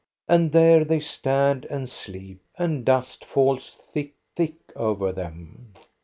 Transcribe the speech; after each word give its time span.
And 0.27 0.51
there 0.51 0.83
they 0.83 0.99
stand 0.99 1.65
and 1.65 1.87
sleep, 1.87 2.41
and 2.57 2.83
dust 2.83 3.23
falls 3.23 3.75
thick, 3.93 4.15
thick 4.35 4.55
over 4.75 5.11
them. 5.11 5.75